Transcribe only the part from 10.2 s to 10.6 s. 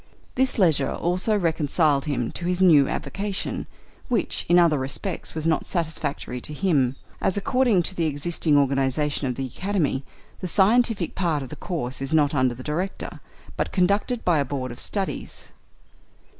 the